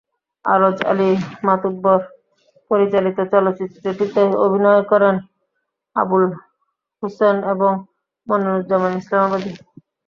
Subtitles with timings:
[0.45, 1.09] আরজ আলী
[1.45, 1.99] মাতুব্বর
[2.71, 5.15] পরিচালিত চলচ্চিত্রটিতে অভিনয় করেন
[5.95, 6.23] আবুল
[7.03, 7.71] হুসেন এবং
[8.27, 9.51] মনিরুজ্জামান ইসলামাবাদী।